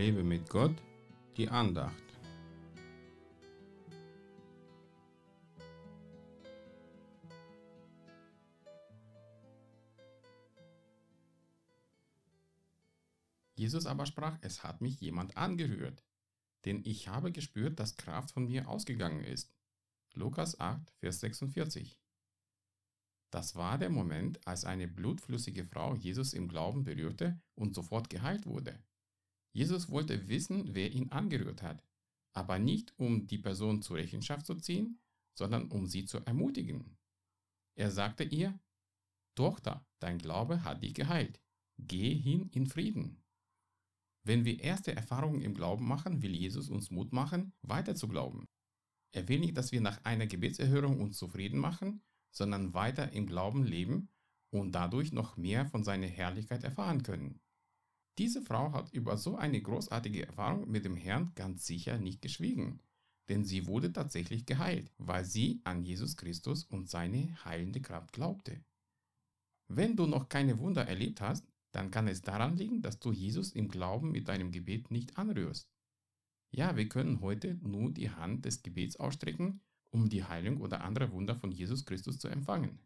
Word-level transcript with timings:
Lebe 0.00 0.24
mit 0.24 0.48
Gott, 0.48 0.82
die 1.36 1.50
Andacht. 1.50 1.92
Jesus 13.54 13.84
aber 13.84 14.06
sprach, 14.06 14.38
es 14.40 14.64
hat 14.64 14.80
mich 14.80 14.98
jemand 15.02 15.36
angerührt, 15.36 16.02
denn 16.64 16.80
ich 16.86 17.08
habe 17.08 17.30
gespürt, 17.30 17.78
dass 17.78 17.96
Kraft 17.96 18.30
von 18.30 18.46
mir 18.46 18.70
ausgegangen 18.70 19.22
ist. 19.22 19.52
Lukas 20.14 20.58
8, 20.58 20.94
Vers 21.00 21.20
46. 21.20 22.00
Das 23.30 23.54
war 23.54 23.76
der 23.76 23.90
Moment, 23.90 24.46
als 24.46 24.64
eine 24.64 24.88
blutflüssige 24.88 25.66
Frau 25.66 25.94
Jesus 25.94 26.32
im 26.32 26.48
Glauben 26.48 26.84
berührte 26.84 27.38
und 27.54 27.74
sofort 27.74 28.08
geheilt 28.08 28.46
wurde. 28.46 28.82
Jesus 29.52 29.90
wollte 29.90 30.28
wissen, 30.28 30.74
wer 30.74 30.92
ihn 30.92 31.10
angerührt 31.10 31.62
hat, 31.62 31.82
aber 32.32 32.58
nicht 32.58 32.92
um 32.98 33.26
die 33.26 33.38
Person 33.38 33.82
zur 33.82 33.96
Rechenschaft 33.96 34.46
zu 34.46 34.54
ziehen, 34.54 35.00
sondern 35.34 35.70
um 35.70 35.86
sie 35.86 36.04
zu 36.04 36.18
ermutigen. 36.18 36.96
Er 37.74 37.90
sagte 37.90 38.24
ihr, 38.24 38.58
Tochter, 39.34 39.86
dein 40.00 40.18
Glaube 40.18 40.64
hat 40.64 40.82
dich 40.82 40.94
geheilt, 40.94 41.40
geh 41.78 42.14
hin 42.14 42.48
in 42.52 42.66
Frieden. 42.66 43.22
Wenn 44.22 44.44
wir 44.44 44.60
erste 44.60 44.94
Erfahrungen 44.94 45.40
im 45.40 45.54
Glauben 45.54 45.88
machen, 45.88 46.22
will 46.22 46.34
Jesus 46.34 46.68
uns 46.68 46.90
Mut 46.90 47.12
machen, 47.12 47.52
weiter 47.62 47.94
zu 47.94 48.06
glauben. 48.06 48.46
Er 49.12 49.28
will 49.28 49.40
nicht, 49.40 49.56
dass 49.56 49.72
wir 49.72 49.80
nach 49.80 50.04
einer 50.04 50.26
Gebetserhörung 50.26 51.00
uns 51.00 51.16
zufrieden 51.16 51.58
machen, 51.58 52.02
sondern 52.30 52.74
weiter 52.74 53.12
im 53.12 53.26
Glauben 53.26 53.64
leben 53.64 54.08
und 54.50 54.72
dadurch 54.72 55.12
noch 55.12 55.36
mehr 55.36 55.66
von 55.66 55.82
seiner 55.84 56.06
Herrlichkeit 56.06 56.62
erfahren 56.64 57.02
können. 57.02 57.40
Diese 58.18 58.42
Frau 58.42 58.72
hat 58.72 58.92
über 58.92 59.16
so 59.16 59.36
eine 59.36 59.60
großartige 59.60 60.26
Erfahrung 60.26 60.70
mit 60.70 60.84
dem 60.84 60.96
Herrn 60.96 61.32
ganz 61.34 61.66
sicher 61.66 61.98
nicht 61.98 62.20
geschwiegen, 62.22 62.80
denn 63.28 63.44
sie 63.44 63.66
wurde 63.66 63.92
tatsächlich 63.92 64.46
geheilt, 64.46 64.92
weil 64.98 65.24
sie 65.24 65.60
an 65.64 65.82
Jesus 65.82 66.16
Christus 66.16 66.64
und 66.64 66.90
seine 66.90 67.36
heilende 67.44 67.80
Kraft 67.80 68.12
glaubte. 68.12 68.62
Wenn 69.68 69.96
du 69.96 70.06
noch 70.06 70.28
keine 70.28 70.58
Wunder 70.58 70.86
erlebt 70.86 71.20
hast, 71.20 71.46
dann 71.72 71.90
kann 71.90 72.08
es 72.08 72.22
daran 72.22 72.56
liegen, 72.56 72.82
dass 72.82 72.98
du 72.98 73.12
Jesus 73.12 73.52
im 73.52 73.68
Glauben 73.68 74.10
mit 74.10 74.28
deinem 74.28 74.50
Gebet 74.50 74.90
nicht 74.90 75.16
anrührst. 75.16 75.70
Ja, 76.52 76.76
wir 76.76 76.88
können 76.88 77.20
heute 77.20 77.54
nur 77.62 77.92
die 77.92 78.10
Hand 78.10 78.44
des 78.44 78.62
Gebets 78.62 78.96
ausstrecken 78.96 79.60
um 79.90 80.08
die 80.08 80.24
Heilung 80.24 80.60
oder 80.60 80.82
andere 80.82 81.10
Wunder 81.12 81.36
von 81.36 81.50
Jesus 81.50 81.84
Christus 81.84 82.18
zu 82.18 82.28
empfangen. 82.28 82.78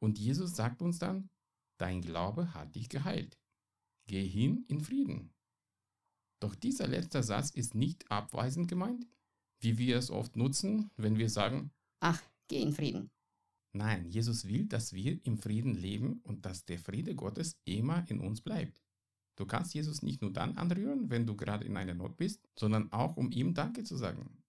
Und 0.00 0.18
Jesus 0.18 0.54
sagt 0.54 0.82
uns 0.82 0.98
dann, 0.98 1.30
dein 1.78 2.02
Glaube 2.02 2.52
hat 2.54 2.74
dich 2.74 2.88
geheilt. 2.88 3.38
Geh 4.06 4.26
hin 4.26 4.64
in 4.68 4.80
Frieden. 4.80 5.32
Doch 6.40 6.54
dieser 6.54 6.86
letzte 6.86 7.22
Satz 7.22 7.50
ist 7.50 7.74
nicht 7.74 8.10
abweisend 8.10 8.68
gemeint, 8.68 9.06
wie 9.60 9.78
wir 9.78 9.96
es 9.96 10.10
oft 10.10 10.36
nutzen, 10.36 10.90
wenn 10.96 11.16
wir 11.16 11.30
sagen, 11.30 11.70
ach, 12.00 12.22
geh 12.48 12.60
in 12.60 12.72
Frieden. 12.72 13.10
Nein, 13.72 14.08
Jesus 14.08 14.46
will, 14.46 14.66
dass 14.66 14.92
wir 14.92 15.24
im 15.26 15.38
Frieden 15.38 15.74
leben 15.74 16.20
und 16.22 16.46
dass 16.46 16.64
der 16.64 16.78
Friede 16.78 17.14
Gottes 17.14 17.58
immer 17.64 18.04
in 18.08 18.20
uns 18.20 18.40
bleibt. 18.40 18.82
Du 19.36 19.46
kannst 19.46 19.74
Jesus 19.74 20.02
nicht 20.02 20.22
nur 20.22 20.32
dann 20.32 20.56
anrühren, 20.56 21.10
wenn 21.10 21.26
du 21.26 21.34
gerade 21.34 21.64
in 21.64 21.76
einer 21.76 21.94
Not 21.94 22.16
bist, 22.16 22.46
sondern 22.56 22.92
auch 22.92 23.16
um 23.16 23.32
ihm 23.32 23.52
Danke 23.52 23.82
zu 23.82 23.96
sagen. 23.96 24.42